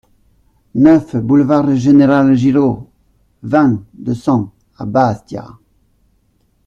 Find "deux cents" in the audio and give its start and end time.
3.93-4.51